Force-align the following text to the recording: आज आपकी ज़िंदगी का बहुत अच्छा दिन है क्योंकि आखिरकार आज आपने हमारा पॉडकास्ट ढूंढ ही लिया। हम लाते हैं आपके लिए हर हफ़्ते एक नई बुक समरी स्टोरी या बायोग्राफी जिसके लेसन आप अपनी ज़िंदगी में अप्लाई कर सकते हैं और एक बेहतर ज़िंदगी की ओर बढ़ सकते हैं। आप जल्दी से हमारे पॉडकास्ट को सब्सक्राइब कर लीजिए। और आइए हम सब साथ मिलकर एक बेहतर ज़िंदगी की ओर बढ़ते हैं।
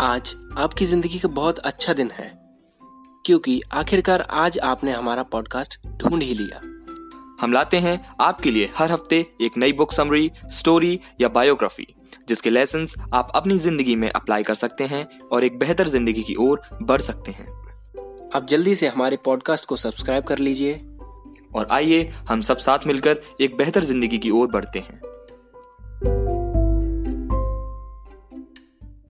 आज 0.00 0.34
आपकी 0.58 0.86
ज़िंदगी 0.86 1.18
का 1.18 1.28
बहुत 1.28 1.58
अच्छा 1.58 1.92
दिन 1.92 2.10
है 2.10 2.30
क्योंकि 3.24 3.60
आखिरकार 3.72 4.20
आज 4.30 4.58
आपने 4.58 4.92
हमारा 4.92 5.22
पॉडकास्ट 5.22 5.78
ढूंढ 5.88 6.22
ही 6.22 6.34
लिया। 6.34 6.58
हम 7.40 7.52
लाते 7.52 7.76
हैं 7.76 7.98
आपके 8.20 8.50
लिए 8.50 8.70
हर 8.76 8.92
हफ़्ते 8.92 9.24
एक 9.40 9.56
नई 9.56 9.72
बुक 9.72 9.92
समरी 9.92 10.30
स्टोरी 10.48 11.00
या 11.20 11.28
बायोग्राफी 11.28 11.86
जिसके 12.28 12.50
लेसन 12.50 12.86
आप 13.14 13.32
अपनी 13.34 13.58
ज़िंदगी 13.58 13.96
में 13.96 14.08
अप्लाई 14.10 14.42
कर 14.42 14.54
सकते 14.54 14.84
हैं 14.84 15.06
और 15.32 15.44
एक 15.44 15.58
बेहतर 15.58 15.88
ज़िंदगी 15.88 16.22
की 16.22 16.34
ओर 16.34 16.60
बढ़ 16.82 17.00
सकते 17.00 17.32
हैं। 17.32 17.46
आप 18.34 18.46
जल्दी 18.50 18.74
से 18.74 18.88
हमारे 18.88 19.16
पॉडकास्ट 19.24 19.66
को 19.66 19.76
सब्सक्राइब 19.76 20.24
कर 20.24 20.38
लीजिए। 20.38 20.74
और 21.54 21.68
आइए 21.70 22.02
हम 22.28 22.40
सब 22.40 22.58
साथ 22.58 22.86
मिलकर 22.86 23.22
एक 23.40 23.56
बेहतर 23.56 23.84
ज़िंदगी 23.84 24.18
की 24.18 24.30
ओर 24.30 24.48
बढ़ते 24.48 24.78
हैं। 24.78 25.00